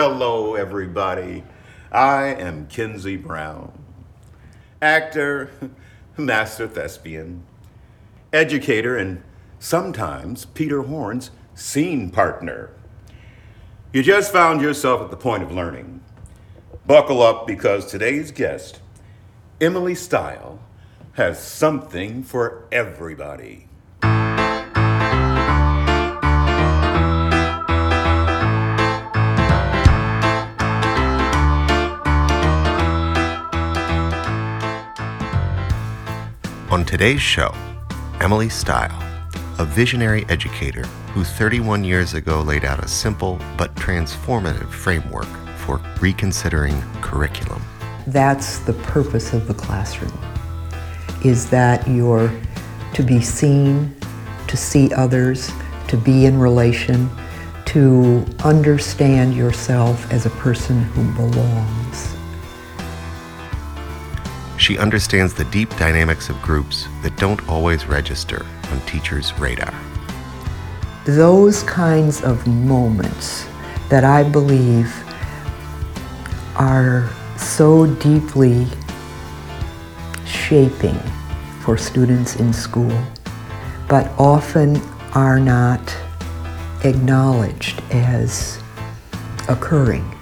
[0.00, 1.42] Hello, everybody.
[1.90, 3.72] I am Kinsey Brown,
[4.80, 5.50] actor,
[6.16, 7.42] master thespian,
[8.32, 9.24] educator, and
[9.58, 12.70] sometimes Peter Horn's scene partner.
[13.92, 16.00] You just found yourself at the point of learning.
[16.86, 18.80] Buckle up because today's guest,
[19.60, 20.60] Emily Style,
[21.14, 23.67] has something for everybody.
[36.78, 37.52] On today's show,
[38.20, 39.02] Emily Style,
[39.58, 45.80] a visionary educator who 31 years ago laid out a simple but transformative framework for
[46.00, 47.60] reconsidering curriculum.
[48.06, 50.16] That's the purpose of the classroom,
[51.24, 52.30] is that you're
[52.94, 53.92] to be seen,
[54.46, 55.50] to see others,
[55.88, 57.10] to be in relation,
[57.66, 62.17] to understand yourself as a person who belongs.
[64.58, 69.72] She understands the deep dynamics of groups that don't always register on teachers' radar.
[71.04, 73.46] Those kinds of moments
[73.88, 74.92] that I believe
[76.56, 78.66] are so deeply
[80.26, 80.98] shaping
[81.60, 82.92] for students in school,
[83.88, 84.76] but often
[85.14, 85.96] are not
[86.84, 88.60] acknowledged as
[89.48, 90.17] occurring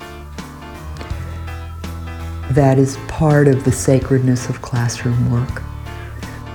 [2.57, 5.62] that is part of the sacredness of classroom work.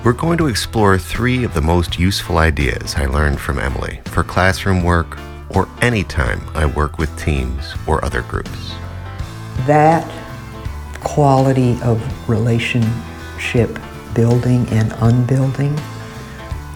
[0.04, 4.24] We're going to explore three of the most useful ideas I learned from Emily for
[4.24, 5.20] classroom work
[5.52, 8.74] or any time I work with teams or other groups.
[9.68, 10.10] That
[11.04, 13.78] quality of relationship
[14.16, 15.80] building and unbuilding,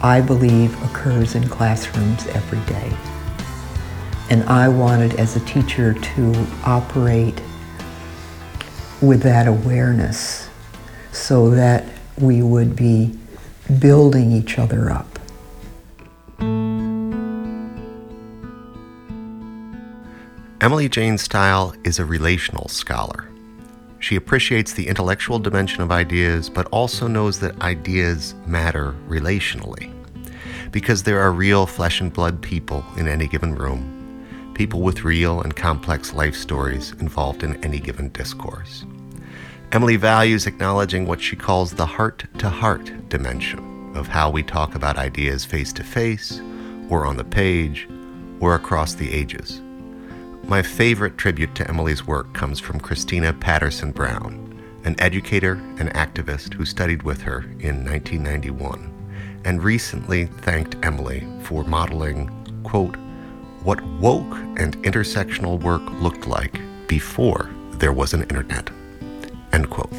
[0.04, 2.96] I believe, occurs in classrooms every day.
[4.30, 7.40] And I wanted, as a teacher, to operate
[9.06, 10.48] with that awareness
[11.12, 11.84] so that
[12.18, 13.16] we would be
[13.78, 15.18] building each other up.
[20.60, 23.28] Emily Jane Style is a relational scholar.
[23.98, 29.92] She appreciates the intellectual dimension of ideas, but also knows that ideas matter relationally.
[30.72, 35.40] Because there are real flesh and blood people in any given room, people with real
[35.40, 38.84] and complex life stories involved in any given discourse.
[39.72, 44.74] Emily values acknowledging what she calls the heart to heart dimension of how we talk
[44.74, 46.40] about ideas face to face,
[46.88, 47.88] or on the page,
[48.38, 49.60] or across the ages.
[50.44, 56.54] My favorite tribute to Emily's work comes from Christina Patterson Brown, an educator and activist
[56.54, 58.92] who studied with her in 1991
[59.44, 62.30] and recently thanked Emily for modeling,
[62.62, 62.96] quote,
[63.62, 68.70] what woke and intersectional work looked like before there was an internet.
[69.52, 69.92] End quote.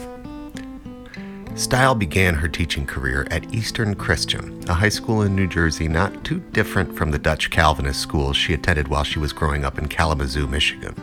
[1.56, 6.24] Style began her teaching career at Eastern Christian, a high school in New Jersey not
[6.24, 9.88] too different from the Dutch Calvinist schools she attended while she was growing up in
[9.88, 10.96] Kalamazoo, Michigan.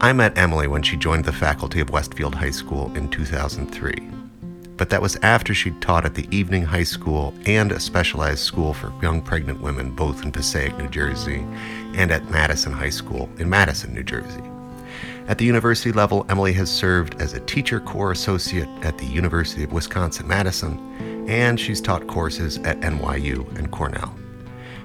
[0.00, 4.16] I met Emily when she joined the faculty of Westfield High School in 2003
[4.76, 8.74] but that was after she'd taught at the evening high school and a specialized school
[8.74, 11.46] for young pregnant women, both in Passaic, New Jersey,
[11.94, 14.42] and at Madison High School in Madison, New Jersey.
[15.28, 19.64] At the university level, Emily has served as a teacher corps associate at the University
[19.64, 24.14] of Wisconsin Madison, and she's taught courses at NYU and Cornell.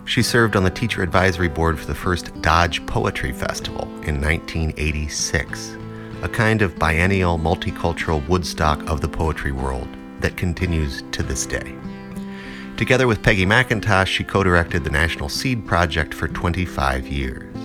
[0.06, 5.78] She served on the teacher advisory board for the first Dodge Poetry Festival in 1986
[6.22, 9.88] a kind of biennial multicultural Woodstock of the poetry world
[10.20, 11.76] that continues to this day.
[12.78, 17.56] Together with Peggy McIntosh, she co directed the National Seed Project for 25 years.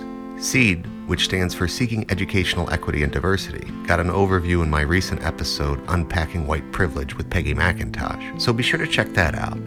[0.43, 5.23] SEED, which stands for Seeking Educational Equity and Diversity, got an overview in my recent
[5.23, 9.57] episode, Unpacking White Privilege with Peggy McIntosh, so be sure to check that out.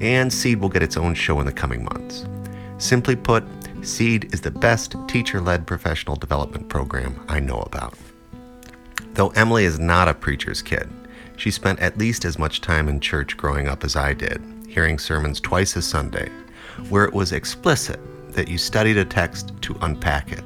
[0.00, 2.26] And SEED will get its own show in the coming months.
[2.76, 3.44] Simply put,
[3.82, 7.94] SEED is the best teacher led professional development program I know about.
[9.14, 10.90] Though Emily is not a preacher's kid,
[11.36, 14.98] she spent at least as much time in church growing up as I did, hearing
[14.98, 16.30] sermons twice a Sunday,
[16.90, 17.98] where it was explicit
[18.32, 20.44] that you studied a text to unpack it,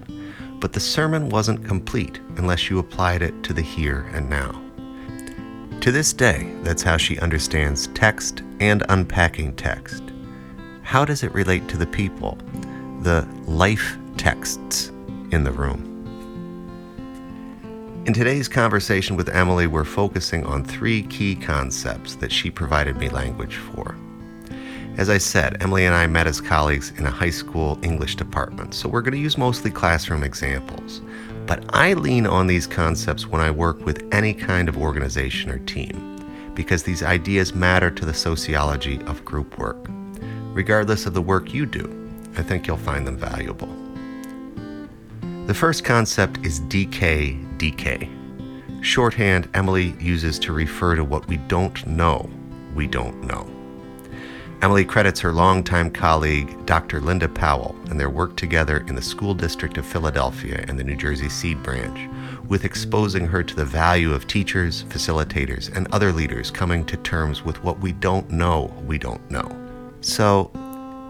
[0.60, 4.62] but the sermon wasn't complete unless you applied it to the here and now.
[5.80, 10.02] To this day, that's how she understands text and unpacking text.
[10.82, 12.38] How does it relate to the people,
[13.02, 14.88] the life texts
[15.30, 15.92] in the room?
[18.06, 23.08] In today's conversation with Emily, we're focusing on three key concepts that she provided me
[23.08, 23.96] language for.
[24.96, 28.72] As I said, Emily and I met as colleagues in a high school English department,
[28.72, 31.02] so we're going to use mostly classroom examples.
[31.44, 35.58] But I lean on these concepts when I work with any kind of organization or
[35.58, 36.14] team
[36.54, 39.86] because these ideas matter to the sociology of group work.
[40.54, 43.68] Regardless of the work you do, I think you'll find them valuable.
[45.46, 48.08] The first concept is DK-DK,
[48.82, 52.30] shorthand Emily uses to refer to what we don't know
[52.76, 53.55] we don't know.
[54.62, 56.98] Emily credits her longtime colleague, Dr.
[57.00, 60.96] Linda Powell, and their work together in the School District of Philadelphia and the New
[60.96, 62.10] Jersey Seed Branch
[62.48, 67.44] with exposing her to the value of teachers, facilitators, and other leaders coming to terms
[67.44, 69.50] with what we don't know we don't know.
[70.00, 70.50] So,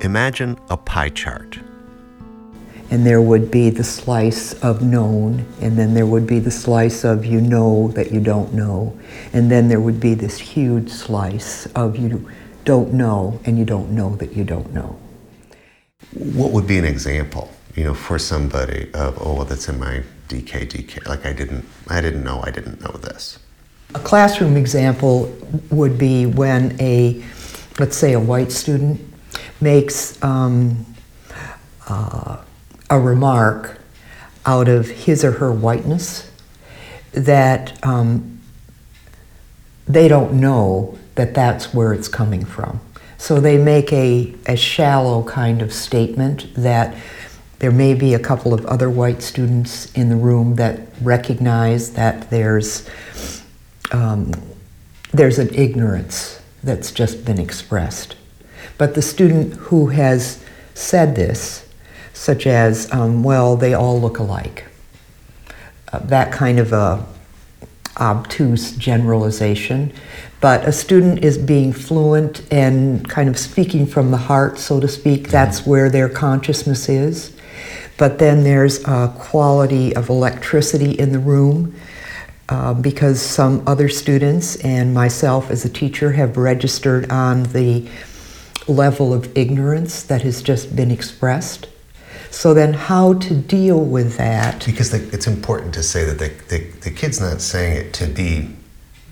[0.00, 1.58] imagine a pie chart.
[2.90, 7.04] And there would be the slice of known, and then there would be the slice
[7.04, 8.98] of you know that you don't know,
[9.32, 12.28] and then there would be this huge slice of you
[12.66, 14.98] don't know and you don't know that you don't know.
[16.12, 20.02] What would be an example, you know, for somebody of oh, well, that's in my
[20.28, 21.06] DK, DK.
[21.06, 23.38] Like I didn't, I didn't know, I didn't know this.
[23.94, 25.32] A classroom example
[25.70, 27.24] would be when a,
[27.78, 29.00] let's say, a white student
[29.60, 30.84] makes um,
[31.88, 32.38] uh,
[32.90, 33.80] a remark
[34.44, 36.30] out of his or her whiteness
[37.12, 38.40] that um,
[39.86, 42.80] they don't know that that's where it's coming from.
[43.18, 46.94] So they make a, a shallow kind of statement that
[47.58, 52.30] there may be a couple of other white students in the room that recognize that
[52.30, 52.88] there's
[53.92, 54.32] um,
[55.12, 58.16] there's an ignorance that's just been expressed.
[58.76, 61.66] But the student who has said this,
[62.12, 64.66] such as, um, well, they all look alike,
[65.92, 67.06] uh, that kind of a
[67.98, 69.92] obtuse generalization.
[70.40, 74.88] But a student is being fluent and kind of speaking from the heart, so to
[74.88, 75.28] speak.
[75.28, 77.34] That's where their consciousness is.
[77.96, 81.74] But then there's a quality of electricity in the room
[82.48, 87.88] uh, because some other students and myself as a teacher have registered on the
[88.68, 91.68] level of ignorance that has just been expressed.
[92.30, 94.66] So then, how to deal with that?
[94.66, 98.06] Because the, it's important to say that the, the, the kid's not saying it to
[98.06, 98.50] be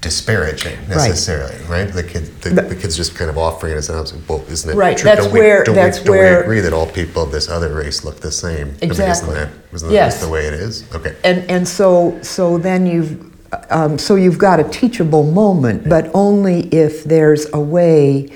[0.04, 1.86] disparaging necessarily, right?
[1.86, 1.88] right?
[1.92, 4.22] The kid, the, the, the, kid's just kind of offering it as an option.
[4.28, 4.96] Well, isn't it right?
[4.96, 5.10] true?
[5.10, 5.60] That's don't where.
[5.60, 6.38] We, don't that's we, don't where.
[6.38, 8.76] we agree that all people of this other race look the same?
[8.82, 9.34] Exactly.
[9.34, 10.20] I mean, isn't that, isn't yes.
[10.20, 10.84] that the way it is?
[10.94, 11.16] Okay.
[11.24, 13.32] And and so so then you've.
[13.70, 18.28] Um, so you've got a teachable moment, but only if there's a way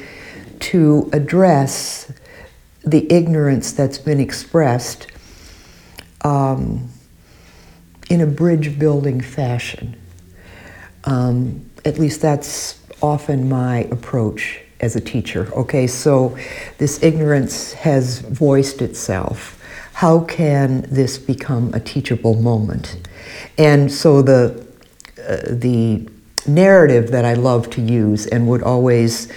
[0.61, 2.13] to address
[2.85, 5.09] the ignorance that's been expressed
[6.23, 6.89] um,
[8.09, 9.97] in a bridge building fashion.
[11.09, 15.51] Um, at least that's often my approach as a teacher.
[15.55, 16.37] Okay, so
[16.77, 19.55] this ignorance has voiced itself.
[19.95, 22.99] How can this become a teachable moment?
[23.57, 24.67] And so the
[25.27, 26.09] uh, the
[26.47, 29.33] narrative that I love to use and would always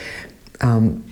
[0.60, 1.04] um,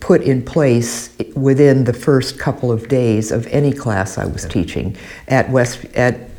[0.00, 4.96] put in place within the first couple of days of any class I was teaching
[5.28, 6.31] at West at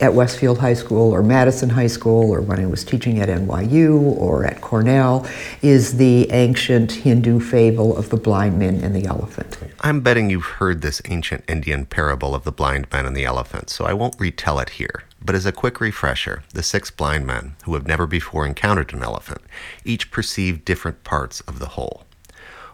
[0.00, 4.00] at Westfield High School or Madison High School or when I was teaching at NYU
[4.18, 5.26] or at Cornell
[5.62, 9.58] is the ancient Hindu fable of the blind men and the elephant.
[9.80, 13.70] I'm betting you've heard this ancient Indian parable of the blind men and the elephant,
[13.70, 15.04] so I won't retell it here.
[15.24, 19.02] But as a quick refresher, the six blind men, who have never before encountered an
[19.02, 19.40] elephant,
[19.84, 22.04] each perceive different parts of the whole.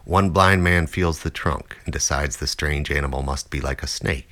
[0.04, 3.86] One blind man feels the trunk and decides the strange animal must be like a
[3.86, 4.28] snake.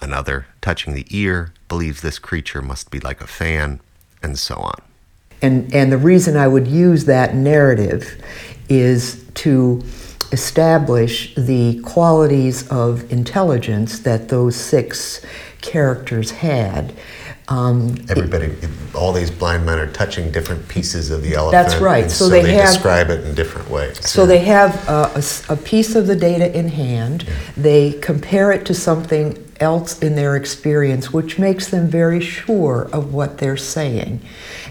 [0.00, 3.80] Another, touching the ear, believes this creature must be like a fan,
[4.22, 4.80] and so on.
[5.42, 8.22] And, and the reason I would use that narrative
[8.68, 9.82] is to
[10.32, 15.24] establish the qualities of intelligence that those six
[15.60, 16.94] characters had.
[17.48, 21.52] Um, Everybody, it, all these blind men are touching different pieces of the elephant.
[21.52, 22.10] That's right.
[22.10, 24.08] So, so, they, they have, describe it in different ways.
[24.08, 24.28] So yeah.
[24.28, 27.24] they have a, a, a, piece of the data in hand.
[27.24, 27.34] Yeah.
[27.56, 33.12] They compare it to something else in their experience, which makes them very sure of
[33.14, 34.20] what they're saying.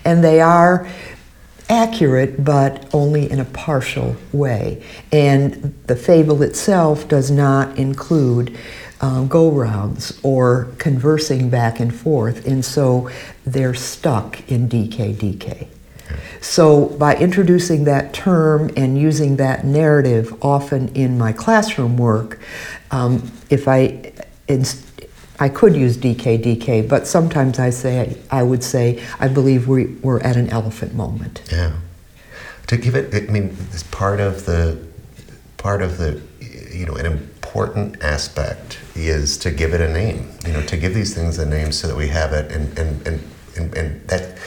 [0.04, 0.88] And they are
[1.70, 4.84] accurate, but only in a partial way.
[5.12, 8.58] And the fable itself does not include
[9.02, 13.10] um, go rounds or conversing back and forth, and so
[13.46, 15.68] they're stuck in DK DK.
[16.40, 22.40] So, by introducing that term and using that narrative often in my classroom work,
[22.92, 24.14] um, if I
[25.40, 29.86] I could use DK DK, but sometimes I say I would say I believe we,
[29.86, 31.42] we're at an elephant moment.
[31.52, 31.74] Yeah.
[32.68, 34.80] To give it, I mean, it's part of the
[35.58, 36.22] part of the
[36.72, 40.32] you know an important aspect is to give it a name.
[40.46, 43.08] You know, to give these things a name so that we have it, and and
[43.08, 43.24] and
[43.58, 44.38] and, and that.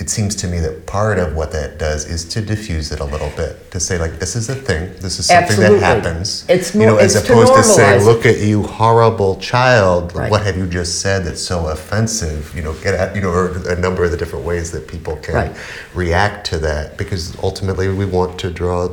[0.00, 3.04] It seems to me that part of what that does is to diffuse it a
[3.04, 5.80] little bit, to say like, this is a thing, this is something Absolutely.
[5.80, 6.44] that happens.
[6.48, 10.14] It's you know, more- as it's to opposed to saying, look at you, horrible child.
[10.14, 10.30] Right.
[10.30, 12.52] What have you just said that's so offensive?
[12.54, 15.16] You know, get at you know, or a number of the different ways that people
[15.16, 15.56] can Right.
[15.94, 18.88] react to that, because ultimately we want to draw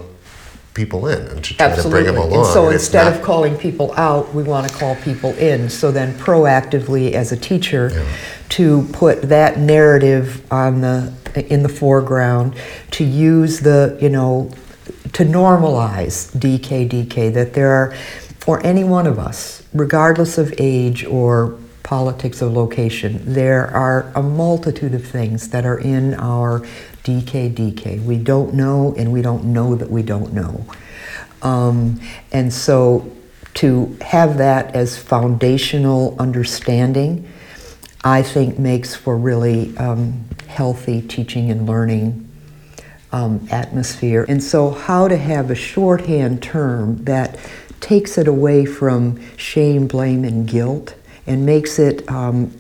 [0.76, 2.34] people in and to try to bring them along.
[2.46, 5.70] And so and instead not- of calling people out, we want to call people in.
[5.70, 8.04] So then proactively as a teacher, Yeah.
[8.50, 11.12] to put that narrative on the,
[11.48, 12.54] in the foreground,
[12.92, 14.52] to use the, you know,
[15.14, 17.94] to normalize DK, DK, that there are,
[18.40, 21.56] for any one of us, regardless of age or
[21.86, 26.62] politics of location, there are a multitude of things that are in our
[27.04, 28.04] DK, DK.
[28.04, 30.66] We don't know, and we don't know that we don't know.
[31.44, 32.02] Um,
[32.32, 33.16] and so
[33.56, 37.32] to have that as foundational understanding,
[38.04, 42.28] I think makes for really um, healthy teaching and learning
[43.12, 44.26] um, atmosphere.
[44.28, 47.40] And so, how to have a shorthand term that
[47.80, 50.96] takes it away from shame, blame, and guilt
[51.28, 52.52] and makes it um,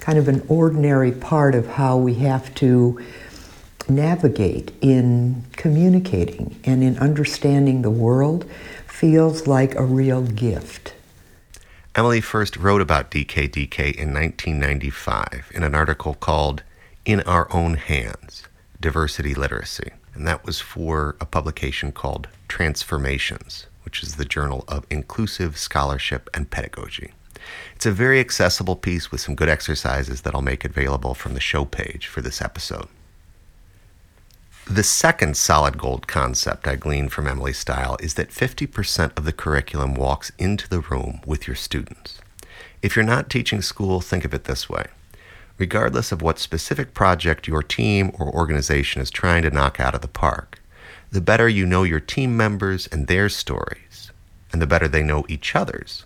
[0.00, 3.00] kind of an ordinary part of how we have to
[3.88, 8.48] navigate in communicating and in understanding the world
[8.86, 10.94] feels like a real gift.
[11.94, 16.62] Emily first wrote about DKDK in 1995 in an article called
[17.04, 18.42] In Our Own Hands
[18.80, 19.90] Diversity Literacy.
[20.14, 26.28] And that was for a publication called Transformations, which is the Journal of Inclusive Scholarship
[26.34, 27.12] and Pedagogy.
[27.74, 31.40] It's a very accessible piece with some good exercises that I'll make available from the
[31.40, 32.88] show page for this episode.
[34.70, 39.32] The second solid gold concept I gleaned from Emily's style is that 50% of the
[39.32, 42.20] curriculum walks into the room with your students.
[42.82, 44.84] If you're not teaching school, think of it this way.
[45.56, 50.02] Regardless of what specific project your team or organization is trying to knock out of
[50.02, 50.60] the park,
[51.10, 54.12] the better you know your team members and their stories,
[54.52, 56.04] and the better they know each other's,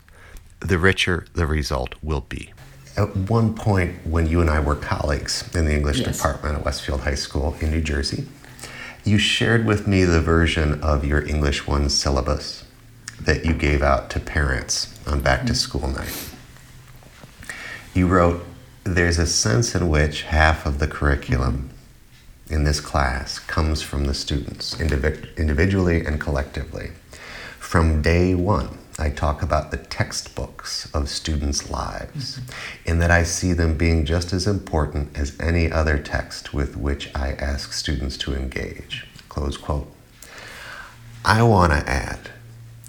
[0.64, 2.52] the richer the result will be.
[2.96, 6.16] At one point, when you and I were colleagues in the English Yes.
[6.16, 8.26] department at Westfield High School in New Jersey,
[9.04, 12.64] you shared with me the version of your English 1 syllabus
[13.20, 15.54] that you gave out to parents on back to mm-hmm.
[15.54, 16.30] school night.
[17.94, 18.44] You wrote,
[18.84, 21.70] There's a sense in which half of the curriculum
[22.48, 26.90] in this class comes from the students, individ- individually and collectively.
[27.58, 32.90] From day one, I talk about the textbooks of students' lives, mm-hmm.
[32.90, 37.10] in that I see them being just as important as any other text with which
[37.14, 39.06] I ask students to engage.
[39.28, 39.90] Close quote.
[41.24, 42.30] I want to add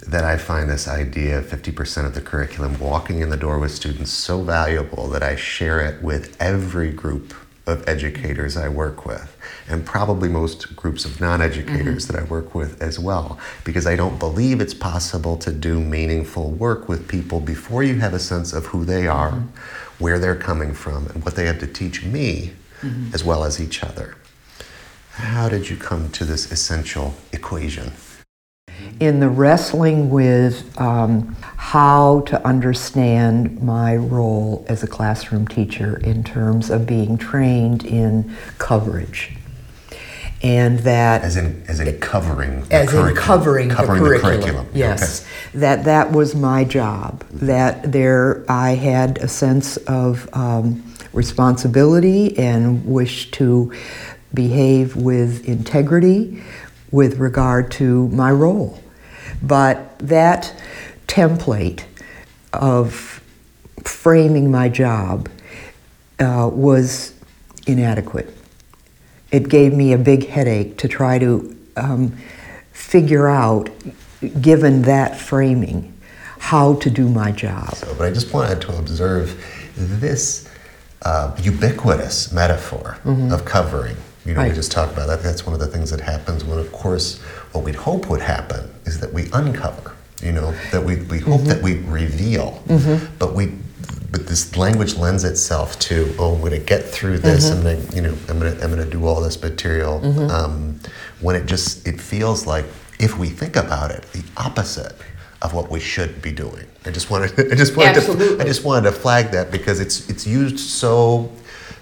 [0.08, 3.72] that I find this idea of 50% of the curriculum walking in the door with
[3.72, 7.34] students so valuable that I share it with every group
[7.66, 9.38] of educators I work with,
[9.70, 12.14] and probably most groups of non educators mm-hmm.
[12.14, 16.52] that I work with as well, because I don't believe it's possible to do meaningful
[16.52, 20.04] work with people before you have a sense of who they are, mm-hmm.
[20.04, 23.14] where they're coming from, and what they have to teach me, mm-hmm.
[23.14, 24.16] as well as each other.
[25.12, 27.94] How did you come to this essential equation?
[29.00, 31.36] in the wrestling with um,
[31.74, 38.32] how to understand my role as a classroom teacher in terms of being trained in
[38.60, 39.36] coverage.
[40.44, 43.16] And that As in, as in covering the as in curriculum.
[43.16, 44.44] covering, Covering the the curriculum.
[44.44, 44.68] curriculum.
[44.76, 45.26] Yes,
[45.56, 47.24] that that was my job.
[47.32, 53.74] That there, I had a sense of um, responsibility and wish to
[54.32, 56.44] behave with integrity
[56.92, 58.80] with regard to my role.
[59.42, 60.54] But that
[61.08, 61.84] template
[62.54, 63.22] of
[63.84, 65.30] framing my job
[66.20, 67.14] uh, was
[67.68, 68.34] inadequate
[69.34, 72.16] it gave me a big headache to try to um,
[72.72, 73.70] figure out,
[74.40, 75.92] given that framing,
[76.38, 77.74] how to do my job.
[77.74, 79.44] So, but I just wanted to observe
[79.76, 80.48] this
[81.02, 83.98] uh, ubiquitous metaphor of covering.
[84.24, 85.24] You know, we just talked about that.
[85.24, 87.20] That's one of the things that happens when, of course,
[87.54, 89.96] what we'd hope would happen is that we uncover.
[90.24, 93.14] You know, that we, we hope that we reveal, mm-hmm.
[93.20, 93.52] but we.
[94.12, 97.66] But this language lends itself to, oh, I'm going to get through this, mm-hmm.
[97.66, 100.06] and then you know, I'm going to I'm to do all this material.
[100.30, 100.80] Um,
[101.20, 102.66] when it just it feels like,
[103.00, 104.96] if we think about it, the opposite
[105.44, 106.66] of what we should be doing.
[106.86, 110.10] I just wanted I just wanted to I just wanted to flag that because it's
[110.10, 111.32] it's used so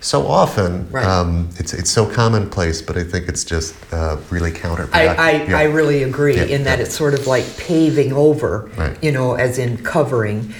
[0.02, 1.06] so often Right.
[1.06, 4.94] um, it's it's so commonplace, but I think it's just uh, really counterproductive.
[4.94, 5.58] I, I, Yeah.
[5.60, 6.86] I really agree Yeah, in that yeah.
[6.86, 8.98] it's sort of like paving over, Right.
[9.04, 10.54] you know, as in covering,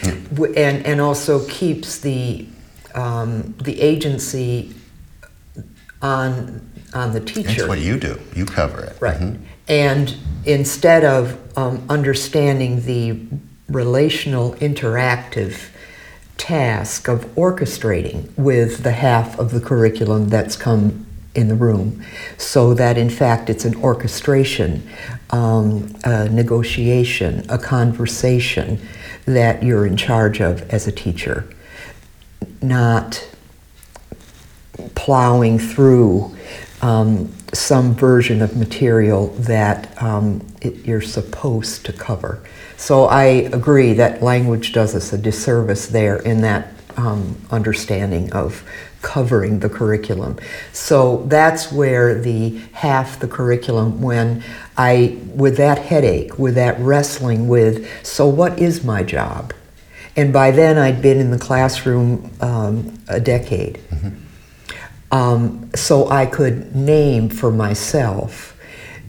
[0.56, 2.46] and and also keeps the
[2.94, 4.76] um, the agency
[6.02, 6.62] on
[6.94, 7.50] on the teacher.
[7.50, 8.20] That's what you do.
[8.36, 8.96] You cover it.
[9.00, 9.20] Right.
[9.20, 9.38] Mhm.
[9.68, 13.18] And instead of um, understanding the
[13.70, 15.54] relational interactive
[16.42, 21.06] task of orchestrating with the half of the curriculum that's come
[21.36, 22.04] in the room,
[22.38, 24.82] so that in fact it's an orchestration,
[25.30, 28.82] um, a negotiation, a conversation
[29.26, 31.48] that you're in charge of as a teacher,
[32.60, 33.24] not
[34.96, 36.36] plowing through
[36.82, 42.42] um, some version of material that um, it, you're supposed to cover.
[42.82, 48.68] So I agree that language does us a disservice there in that um, understanding of
[49.04, 50.40] covering the curriculum.
[50.74, 54.44] So that's where the half the curriculum, when
[54.78, 59.54] I, with that headache, with that wrestling with, so what is my job?
[60.16, 63.80] And by then I'd been in the classroom um, a decade.
[65.12, 68.58] Um, so I could name for myself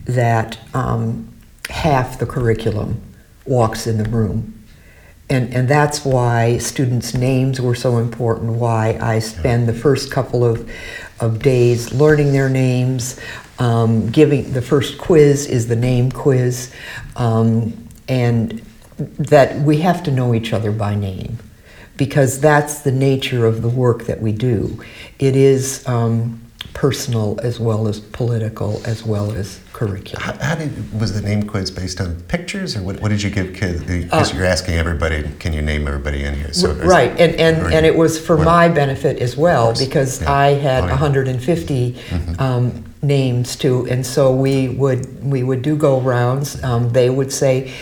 [0.04, 1.32] that um,
[1.70, 3.00] half the curriculum
[3.46, 4.58] walks in the room.
[5.30, 10.44] And, and that's why students' names were so important, why I spend the first couple
[10.44, 10.70] of,
[11.20, 13.18] of days learning their names,
[13.58, 16.72] um, giving the first quiz is the name quiz,
[17.16, 18.60] um, and
[18.98, 21.38] that we have to know each other by name
[21.96, 24.82] because that's the nature of the work that we do.
[25.18, 26.41] It is um,
[26.74, 30.18] personal as well as political as well as curricular.
[30.18, 33.30] How, how did was the name quiz based on pictures, or what, what did you
[33.30, 33.82] give kids?
[33.84, 36.52] Because you're asking everybody, can you name everybody in here?
[36.52, 40.22] So Uh, right, and, and, and it was for what- my benefit as well because
[40.22, 40.32] yeah.
[40.32, 40.92] I had Oh, yeah.
[40.92, 41.96] 150
[42.38, 46.62] um, names too, and so we would we would do go rounds.
[46.64, 47.72] Um, they would say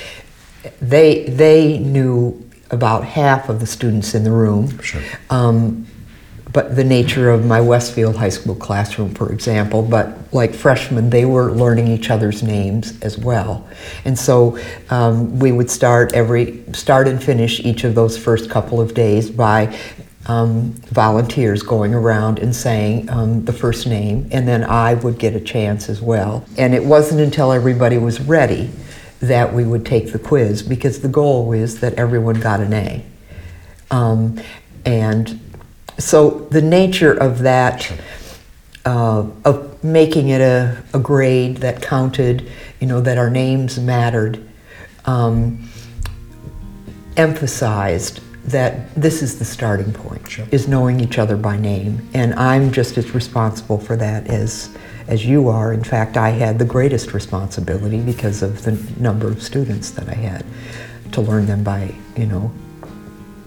[0.80, 4.78] they they knew about half of the students in the room.
[4.80, 5.02] Sure.
[5.28, 5.86] Um,
[6.52, 11.24] but the nature of my Westfield High School classroom, for example, but like freshmen, they
[11.24, 13.68] were learning each other's names as well.
[14.04, 14.58] And so
[14.90, 19.30] um, we would start every, start and finish each of those first couple of days
[19.30, 19.76] by
[20.26, 25.34] um, volunteers going around and saying um, the first name, and then I would get
[25.34, 26.44] a chance as well.
[26.58, 28.70] And it wasn't until everybody was ready
[29.20, 33.04] that we would take the quiz because the goal is that everyone got an A.
[33.90, 34.40] Um,
[34.84, 35.40] and
[36.00, 37.92] so the nature of that,
[38.84, 44.48] uh, of making it a, a grade that counted, you know, that our names mattered,
[45.04, 45.68] um,
[47.16, 50.46] emphasized that this is the starting point, Sure.
[50.50, 52.08] is knowing each other by name.
[52.14, 54.70] And I'm just as responsible for that as,
[55.06, 55.72] as you are.
[55.72, 60.14] In fact, I had the greatest responsibility because of the number of students that I
[60.14, 60.44] had
[61.12, 62.50] to learn them by, you know,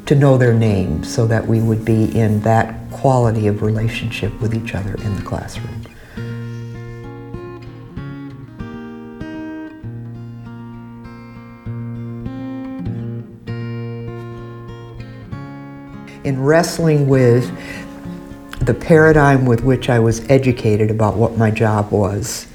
[0.06, 4.54] to know their names so that we would be in that quality of relationship with
[4.54, 5.82] each other in the classroom.
[16.24, 17.52] In wrestling with
[18.62, 22.48] the paradigm with which I was educated about what my job was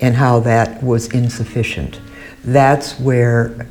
[0.00, 2.00] and how that was insufficient,
[2.44, 3.66] that's where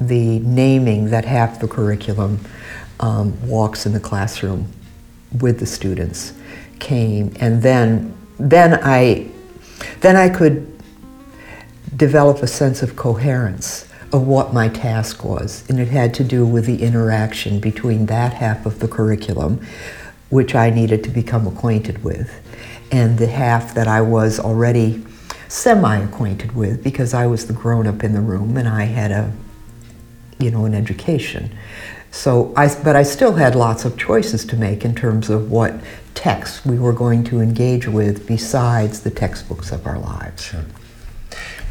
[0.00, 2.40] the naming that half the curriculum
[3.00, 4.72] um, walks in the classroom
[5.40, 6.32] with the students
[6.78, 9.28] came and then then I
[10.00, 10.72] then I could
[11.96, 16.46] develop a sense of coherence of what my task was and it had to do
[16.46, 19.64] with the interaction between that half of the curriculum
[20.28, 22.30] which I needed to become acquainted with
[22.92, 25.04] and the half that I was already
[25.48, 29.10] semi acquainted with because I was the grown up in the room and I had
[29.10, 29.32] a
[30.38, 31.56] you know an education
[32.16, 35.74] so I, but I still had lots of choices to make in terms of what
[36.14, 40.44] texts we were going to engage with besides the textbooks of our lives.
[40.44, 40.64] Sure.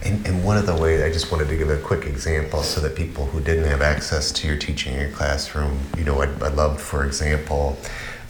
[0.03, 2.79] And, and one of the ways, I just wanted to give a quick example so
[2.81, 6.25] that people who didn't have access to your teaching in your classroom, you know, I,
[6.25, 7.79] I loved, for example,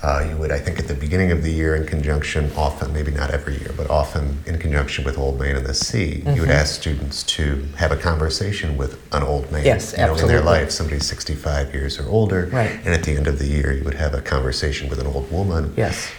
[0.06, 3.10] uh, you would, I think, at the beginning of the year, in conjunction, often, maybe
[3.10, 6.52] not every year, but often in conjunction with Old Man and the Sea, you would
[6.52, 9.66] ask students to have a conversation with an old man.
[9.66, 12.50] Yes, you know, In their life, somebody 65 years or older.
[12.54, 12.70] Right.
[12.86, 15.32] And at the end of the year, you would have a conversation with an old
[15.32, 16.12] woman Yes.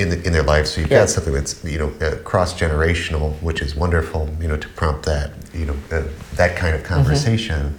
[0.00, 1.00] in, the, in their life, So you've Yeah.
[1.00, 4.28] got something that's you know uh, cross generational, which is wonderful.
[4.40, 6.02] You know to prompt that you know uh,
[6.34, 7.78] that kind of conversation.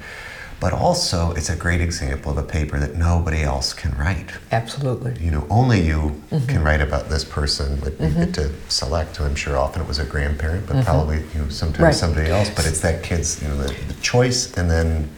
[0.61, 4.29] But also it's a great example of a paper that nobody else can write.
[4.51, 5.17] Absolutely.
[5.19, 6.45] You know, only you mm-hmm.
[6.45, 7.81] can write about this person.
[7.81, 8.31] Like you get mm-hmm.
[8.33, 10.85] to select, I'm sure often it was a grandparent, but mm-hmm.
[10.85, 11.95] probably you know sometimes Right.
[11.95, 12.51] somebody else.
[12.51, 15.09] But it's that kid's you know the, the choice, and then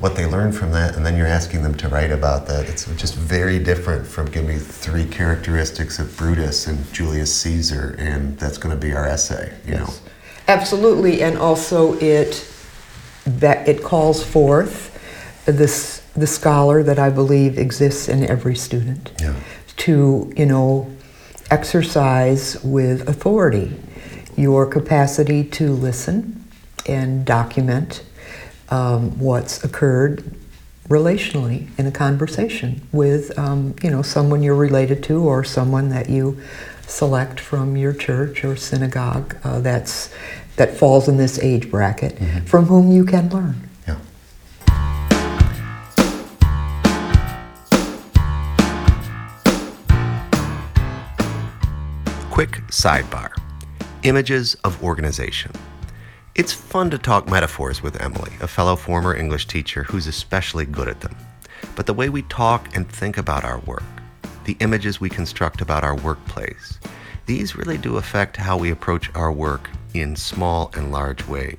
[0.00, 2.68] what they learn from that, and then you're asking them to write about that.
[2.68, 8.38] It's just very different from give me three characteristics of Brutus and Julius Caesar, and
[8.38, 9.50] that's going to be our essay.
[9.66, 9.90] You know.
[10.46, 12.50] Absolutely, and also it
[13.26, 14.90] that it calls forth
[15.46, 19.34] this the scholar that I believe exists in every student Yeah.
[19.78, 20.90] to you know
[21.50, 23.72] exercise with authority
[24.36, 26.44] your capacity to listen
[26.86, 28.02] and document
[28.70, 30.34] um, what's occurred
[30.88, 36.08] relationally in a conversation with um, you know someone you're related to or someone that
[36.10, 36.38] you
[36.90, 40.12] select from your church or synagogue uh, that's
[40.56, 43.98] that falls in this age bracket from whom you can learn Yeah.
[52.30, 53.30] Quick sidebar
[54.04, 55.50] Images of organization.
[56.34, 60.88] It's fun to talk metaphors with Emily, a fellow former English teacher who's especially good
[60.88, 61.16] at them.
[61.74, 63.82] But the way we talk and think about our work,
[64.44, 66.78] the images we construct about our workplace,
[67.26, 71.56] these really do affect how we approach our work in small and large ways.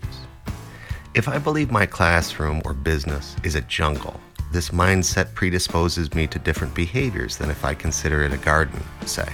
[1.15, 4.19] If I believe my classroom or business is a jungle,
[4.51, 9.27] this mindset predisposes me to different behaviors than if I consider it a garden, say,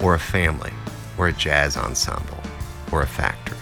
[0.00, 0.72] or a family,
[1.16, 2.38] or a jazz ensemble,
[2.90, 3.58] or a factory.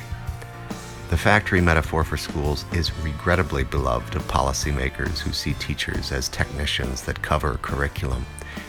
[1.11, 7.03] The factory metaphor for schools is regrettably beloved of policymakers who see teachers as technicians
[7.03, 8.25] that cover curriculum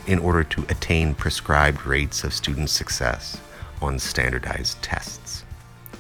[0.07, 3.39] in order to attain prescribed rates of student success
[3.81, 5.43] on standardized tests.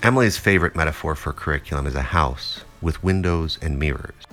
[0.03, 4.25] Emily's favorite metaphor for curriculum is a house with windows and mirrors.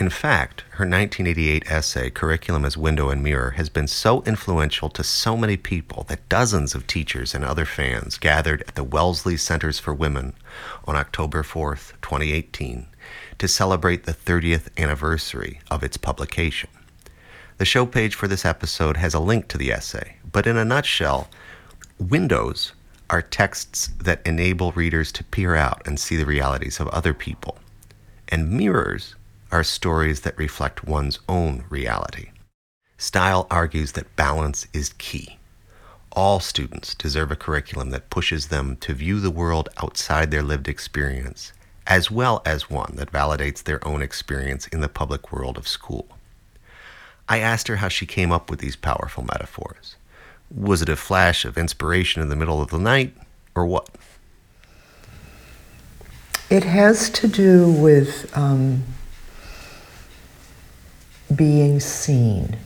[0.00, 5.04] In fact, her 1988 essay, Curriculum as Window and Mirror, has been so influential to
[5.04, 9.78] so many people that dozens of teachers and other fans gathered at the Wellesley Centers
[9.78, 10.32] for Women
[10.86, 12.86] on October 4th, 2018,
[13.36, 16.70] to celebrate the 30th anniversary of its publication.
[17.60, 20.64] The show page for this episode has a link to the essay, but in a
[20.64, 21.28] nutshell,
[21.98, 22.72] windows
[23.10, 27.58] are texts that enable readers to peer out and see the realities of other people,
[28.30, 29.14] and mirrors
[29.52, 32.30] are stories that reflect one's own reality.
[32.96, 35.38] Style argues that balance is key.
[36.12, 40.66] All students deserve a curriculum that pushes them to view the world outside their lived
[40.66, 41.52] experience,
[41.86, 46.08] as well as one that validates their own experience in the public world of school.
[47.30, 49.96] I asked her how she came up with these powerful metaphors.
[50.54, 53.14] Was it a flash of inspiration in the middle of the night,
[53.54, 53.88] or what?
[56.50, 58.82] it has to do with um,
[61.34, 62.56] being seen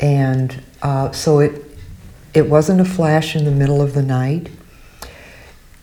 [0.00, 1.62] and uh, so it
[2.32, 4.48] it wasn't a flash in the middle of the night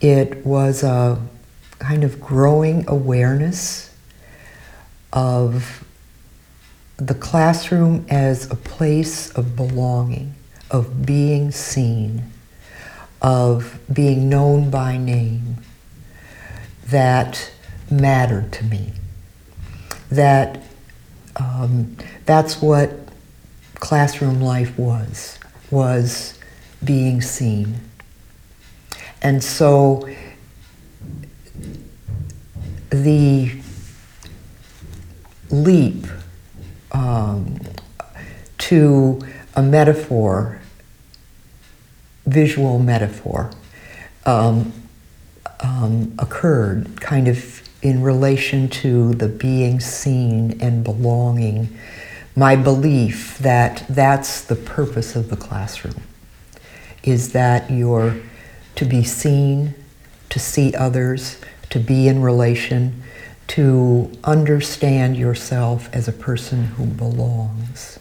[0.02, 1.22] it was a
[1.80, 3.96] kind of growing awareness
[5.12, 5.83] of
[6.98, 10.36] the classroom as a place of belonging,
[10.70, 12.32] of being seen,
[13.22, 15.58] of being known by name,
[16.88, 17.52] that
[17.90, 18.94] mattered to me.
[20.10, 20.62] That
[21.36, 22.92] um, that's what
[23.76, 25.40] classroom life was,
[25.72, 26.38] was
[26.84, 27.76] being seen.
[29.22, 30.08] And so
[32.90, 33.52] the
[35.50, 36.06] leap
[36.94, 37.60] um,
[38.60, 39.22] to
[39.56, 40.62] a metaphor,
[42.26, 43.52] visual metaphor,
[44.26, 44.72] um,
[45.60, 51.78] um, occurred kind of in relation to the being seen and belonging.
[52.36, 56.02] My belief that that's the purpose of the classroom
[57.04, 58.16] is that you're
[58.76, 59.76] to be seen,
[60.30, 61.38] to see others,
[61.70, 63.03] to be in relation,
[63.48, 68.00] to understand yourself as a person who belongs.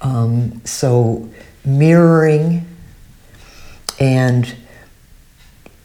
[0.00, 1.28] Um, so,
[1.64, 2.66] mirroring
[3.98, 4.54] and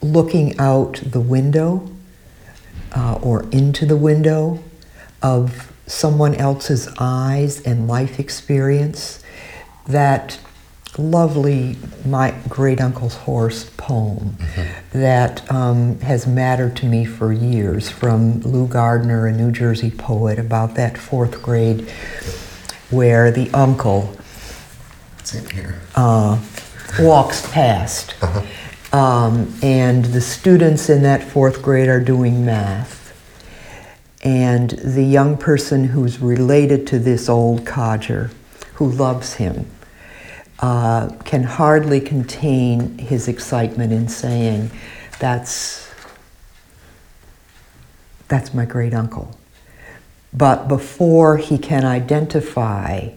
[0.02, 1.90] looking out the window
[2.96, 4.64] uh, or into the window
[5.22, 9.24] of someone else's eyes and life experience,
[9.88, 10.40] that
[10.98, 14.38] lovely My Great Uncle's Horse poem
[14.92, 20.40] that um, has mattered to me for years from Lou Gardner, a New Jersey poet,
[20.40, 21.90] about that fourth grade
[22.90, 24.16] where the uncle
[25.20, 25.82] It's in here.
[25.96, 26.42] uh,
[27.00, 28.16] walks past.
[28.94, 33.02] Um, and the students in that fourth grade are doing math.
[34.24, 38.32] And the young person who's related to this old codger,
[38.76, 39.68] who loves him,
[40.60, 44.72] uh, can hardly contain his excitement in saying,
[45.20, 45.90] "That's
[48.28, 49.38] that's my great uncle."
[50.34, 53.10] But before he can identify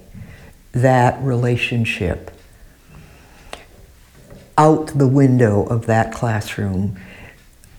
[0.72, 2.30] that relationship,
[4.56, 6.98] out the window of that classroom,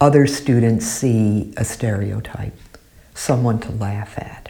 [0.02, 2.54] other students see a stereotype,
[3.13, 4.50] someone to laugh at.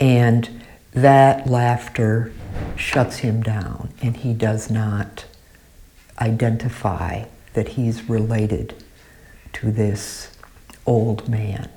[0.00, 2.32] And that laughter
[2.76, 5.24] shuts him down, and he does not
[6.20, 8.74] identify that he's related
[9.52, 10.36] to this
[10.86, 11.68] old man.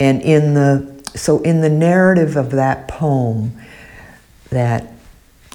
[0.00, 3.52] And in the so in the narrative of that poem
[4.50, 4.92] that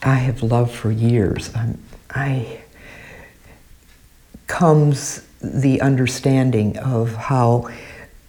[0.01, 2.61] I have loved for years, I'm, I
[4.47, 7.69] comes the understanding of how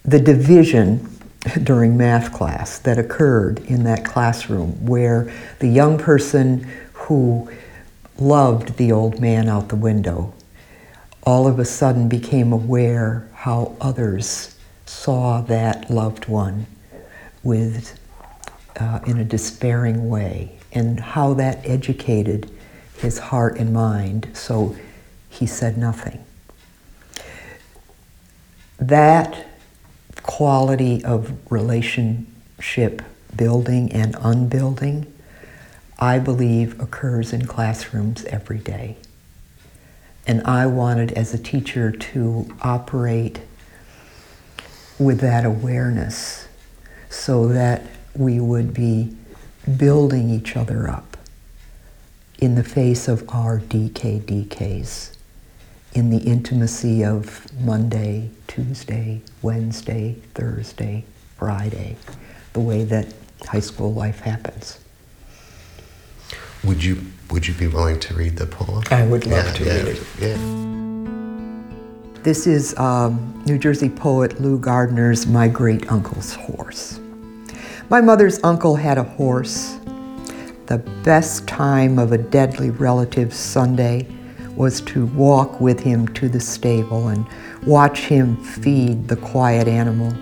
[0.04, 1.19] the division
[1.62, 7.50] during math class that occurred in that classroom where the young person who
[8.18, 10.34] loved the old man out the window
[11.22, 16.66] all of a sudden became aware how others saw that loved one
[17.42, 17.98] with
[18.78, 22.50] uh, in a despairing way and how that educated
[22.98, 24.74] his heart and mind so
[25.30, 26.22] he said nothing.
[28.78, 29.46] That
[30.30, 33.02] quality of relationship
[33.34, 35.12] building and unbuilding,
[35.98, 38.96] I believe, occurs in classrooms every day.
[40.28, 43.40] And I wanted, as a teacher, to operate
[45.00, 46.46] with that awareness
[47.08, 47.82] so that
[48.14, 49.16] we would be
[49.76, 51.16] building each other up
[52.38, 55.09] in the face of our DK DKs
[55.92, 61.04] in the intimacy of Monday, Tuesday, Wednesday, Thursday,
[61.36, 61.96] Friday,
[62.52, 63.12] the way that
[63.46, 64.78] high school life happens.
[66.62, 66.98] Would you
[67.30, 68.82] would you be willing to read the poem?
[68.90, 70.02] I would love yeah, to yeah, read it.
[70.18, 70.36] Yeah.
[72.22, 77.00] This is um, New Jersey poet Lou Gardner's My Great Uncle's Horse.
[77.88, 79.78] My mother's uncle had a horse.
[80.66, 84.06] The best time of a deadly relative's Sunday
[84.56, 87.26] was to walk with him to the stable and
[87.66, 90.12] watch him feed the quiet animal,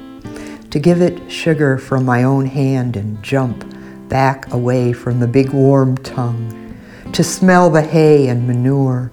[0.70, 3.64] to give it sugar from my own hand and jump
[4.08, 6.76] back away from the big warm tongue,
[7.12, 9.10] to smell the hay and manure,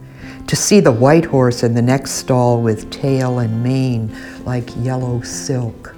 [0.48, 5.22] to see the white horse in the next stall with tail and mane like yellow
[5.22, 5.96] silk.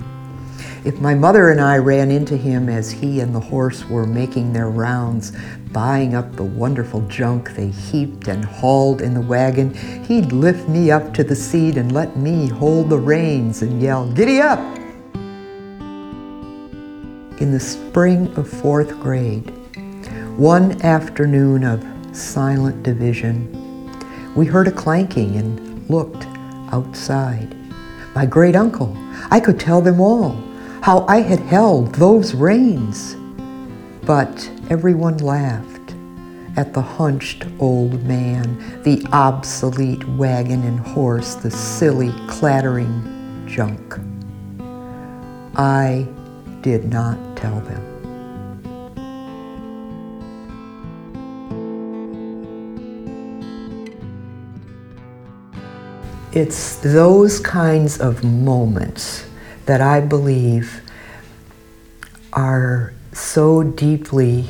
[0.86, 4.54] If my mother and I ran into him as he and the horse were making
[4.54, 5.34] their rounds,
[5.72, 9.74] buying up the wonderful junk they heaped and hauled in the wagon,
[10.06, 14.10] he'd lift me up to the seat and let me hold the reins and yell,
[14.12, 14.60] Giddy up!
[17.40, 19.54] In the spring of fourth grade,
[20.38, 23.54] one afternoon of silent division,
[24.36, 26.26] we heard a clanking and looked
[26.72, 27.56] outside.
[28.16, 28.96] My great uncle,
[29.30, 30.44] I could tell them all
[30.82, 33.16] how I had held those reins.
[34.06, 35.96] But everyone laughed
[36.58, 43.98] at the hunched old man, the obsolete wagon and horse, the silly clattering junk.
[45.56, 46.08] I
[46.62, 47.84] did not tell them.
[56.34, 59.26] It's those kinds of moments
[59.66, 60.82] that I believe
[62.34, 64.46] are so deeply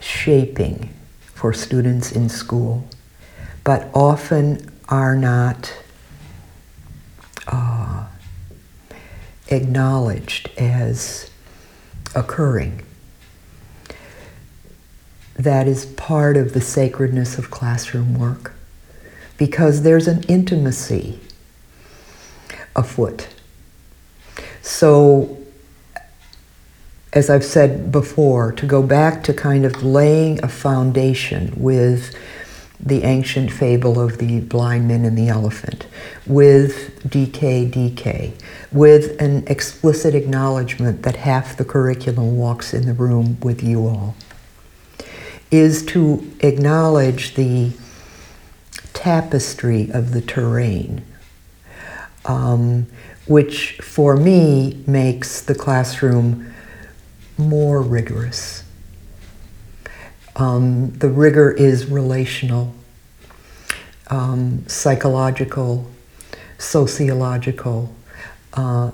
[0.00, 2.86] shaping for students in school,
[3.64, 5.74] but often are not
[7.48, 8.06] uh,
[9.48, 11.30] acknowledged as
[12.14, 12.84] occurring.
[15.34, 18.52] That is part of the sacredness of classroom work
[19.36, 21.20] because there's an intimacy
[22.74, 23.28] afoot.
[24.62, 25.35] So
[27.16, 32.14] as I've said before, to go back to kind of laying a foundation with
[32.78, 35.86] the ancient fable of the blind men and the elephant,
[36.26, 38.32] with DK DK,
[38.70, 44.14] with an explicit acknowledgement that half the curriculum walks in the room with you all,
[45.50, 47.72] is to acknowledge the
[48.92, 51.02] tapestry of the terrain.
[52.26, 52.88] Um,
[53.26, 56.52] which for me makes the classroom
[57.38, 58.62] more rigorous.
[60.36, 62.74] Um, the rigor is relational,
[64.08, 65.90] um, psychological,
[66.58, 67.94] sociological,
[68.52, 68.90] uh,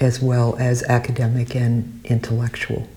[0.00, 2.88] as well as academic and intellectual.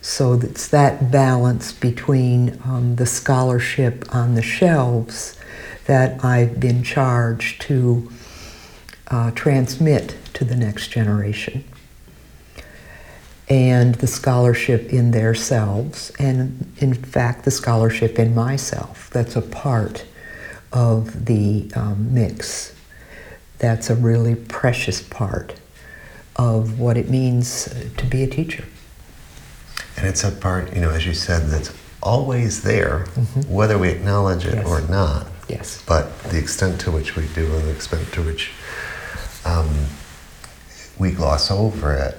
[0.00, 5.38] So it's that balance between um, the scholarship on the shelves
[5.86, 8.10] that I've been charged to
[9.08, 11.64] uh, transmit to the next generation.
[13.50, 19.10] And the scholarship in their selves, and in fact, the scholarship in myself.
[19.10, 20.06] That's a part
[20.72, 22.72] of the um, mix.
[23.58, 25.60] That's a really precious part
[26.36, 28.64] of what it means to be a teacher.
[29.96, 33.52] And it's a part, you know, as you said, that's always there, mm-hmm.
[33.52, 34.66] whether we acknowledge it yes.
[34.66, 35.26] or not.
[35.48, 35.82] Yes.
[35.86, 38.52] But the extent to which we do and the extent to which
[39.44, 39.68] um,
[40.98, 42.16] we gloss over it,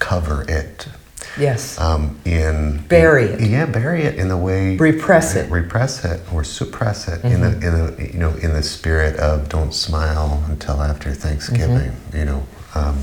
[0.00, 0.88] cover it.
[1.38, 1.78] Yes.
[1.78, 3.40] Um, in bury it.
[3.48, 7.28] Yeah, bury it in the way repress it, repress it, or suppress it mm-hmm.
[7.28, 11.92] in the in the you know in the spirit of don't smile until after Thanksgiving.
[11.92, 12.16] Mm-hmm.
[12.16, 12.98] You know, um,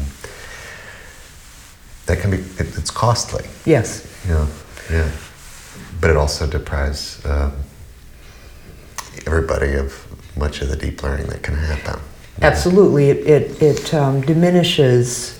[2.07, 3.45] that can be it, it's costly.
[3.65, 4.13] Yes.
[4.27, 4.45] Yeah,
[4.91, 5.09] yeah,
[6.01, 7.53] but it also deprives um,
[9.25, 10.05] everybody of
[10.37, 12.01] much of the deep learning that can happen.
[12.41, 15.36] Absolutely, it it, it um, diminishes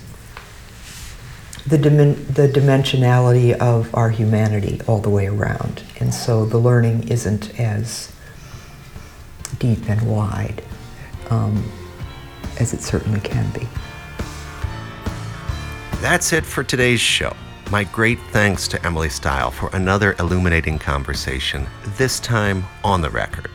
[1.68, 7.08] the dimen- the dimensionality of our humanity all the way around, and so the learning
[7.10, 8.12] isn't as
[9.60, 10.64] deep and wide
[11.30, 11.70] um,
[12.60, 13.68] as it certainly can be.
[16.00, 17.36] That's it for today's show.
[17.70, 23.50] My great thanks to Emily Style for another illuminating conversation, this time on the record.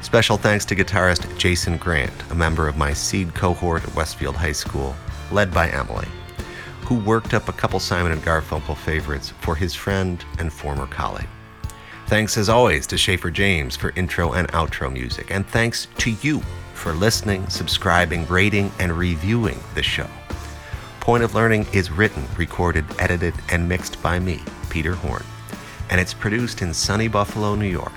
[0.00, 4.52] Special thanks to guitarist Jason Grant, a member of my seed cohort at Westfield High
[4.52, 4.96] School,
[5.30, 6.08] led by Emily,
[6.88, 11.28] who worked up a couple Simon and Garfunkel favorites for his friend and former colleague.
[12.06, 16.40] Thanks as always to Schaefer James for intro and outro music, and thanks to you
[16.72, 20.06] for listening, subscribing, rating, and reviewing the show.
[21.00, 25.24] Point of Learning is written, recorded, edited, and mixed by me, Peter Horn,
[25.90, 27.92] and it's produced in sunny Buffalo, New York.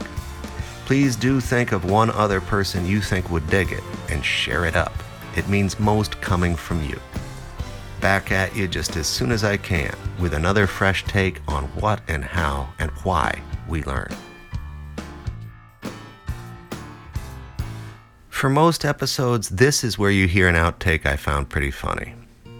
[0.84, 4.76] Please do think of one other person you think would dig it and share it
[4.76, 4.92] up.
[5.38, 7.00] It means most coming from you.
[8.02, 12.02] Back at you just as soon as I can with another fresh take on what
[12.08, 14.10] and how and why we learn.
[18.30, 22.16] For most episodes, this is where you hear an outtake I found pretty funny.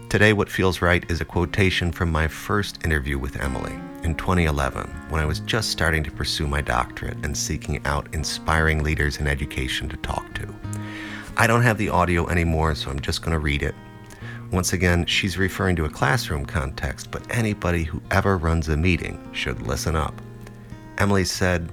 [0.08, 3.74] Today, What Feels Right is a quotation from my first interview with Emily
[4.04, 8.84] in 2011 when I was just starting to pursue my doctorate and seeking out inspiring
[8.84, 10.54] leaders in education to talk to.
[11.36, 13.74] I don't have the audio anymore, so I'm just going to read it.
[14.52, 19.18] Once again, she's referring to a classroom context, but anybody who ever runs a meeting
[19.32, 20.20] should listen up.
[20.98, 21.72] Emily said,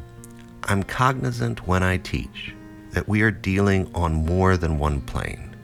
[0.63, 2.55] I'm cognizant when I teach
[2.91, 5.55] that we are dealing on more than one plane.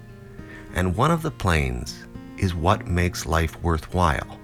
[0.74, 2.06] And one of the planes
[2.38, 4.40] is what makes life worthwhile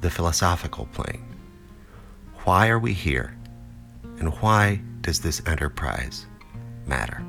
[0.00, 1.24] the philosophical plane.
[2.44, 3.36] Why are we here?
[4.20, 6.26] And why does this enterprise
[6.86, 7.20] matter?